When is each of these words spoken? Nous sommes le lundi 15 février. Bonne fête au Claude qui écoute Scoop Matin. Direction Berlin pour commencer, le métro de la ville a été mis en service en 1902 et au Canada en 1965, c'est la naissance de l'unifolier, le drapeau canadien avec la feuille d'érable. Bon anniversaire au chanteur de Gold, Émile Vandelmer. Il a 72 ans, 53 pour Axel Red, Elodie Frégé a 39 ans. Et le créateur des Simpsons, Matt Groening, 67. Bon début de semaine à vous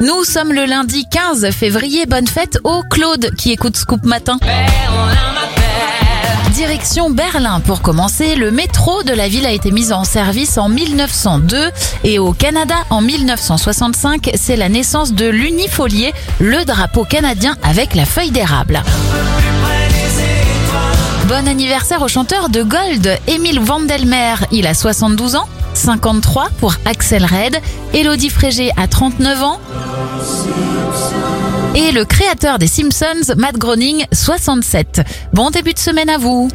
Nous 0.00 0.22
sommes 0.22 0.52
le 0.52 0.64
lundi 0.64 1.06
15 1.08 1.50
février. 1.50 2.06
Bonne 2.06 2.28
fête 2.28 2.60
au 2.62 2.82
Claude 2.82 3.34
qui 3.36 3.50
écoute 3.50 3.76
Scoop 3.76 4.04
Matin. 4.04 4.38
Direction 6.52 7.10
Berlin 7.10 7.60
pour 7.60 7.82
commencer, 7.82 8.36
le 8.36 8.52
métro 8.52 9.02
de 9.02 9.12
la 9.12 9.26
ville 9.26 9.44
a 9.44 9.50
été 9.50 9.72
mis 9.72 9.92
en 9.92 10.04
service 10.04 10.56
en 10.56 10.68
1902 10.68 11.70
et 12.04 12.20
au 12.20 12.32
Canada 12.32 12.76
en 12.90 13.00
1965, 13.00 14.30
c'est 14.34 14.56
la 14.56 14.68
naissance 14.68 15.12
de 15.12 15.26
l'unifolier, 15.26 16.14
le 16.38 16.64
drapeau 16.64 17.04
canadien 17.04 17.56
avec 17.64 17.96
la 17.96 18.04
feuille 18.04 18.30
d'érable. 18.30 18.82
Bon 21.26 21.46
anniversaire 21.46 22.02
au 22.02 22.08
chanteur 22.08 22.48
de 22.48 22.62
Gold, 22.62 23.18
Émile 23.26 23.60
Vandelmer. 23.60 24.34
Il 24.50 24.66
a 24.66 24.74
72 24.74 25.36
ans, 25.36 25.48
53 25.78 26.48
pour 26.58 26.74
Axel 26.84 27.24
Red, 27.24 27.60
Elodie 27.94 28.30
Frégé 28.30 28.72
a 28.76 28.88
39 28.88 29.42
ans. 29.44 29.60
Et 31.76 31.92
le 31.92 32.04
créateur 32.04 32.58
des 32.58 32.66
Simpsons, 32.66 33.34
Matt 33.36 33.56
Groening, 33.56 34.04
67. 34.12 35.02
Bon 35.32 35.50
début 35.50 35.74
de 35.74 35.78
semaine 35.78 36.10
à 36.10 36.18
vous 36.18 36.48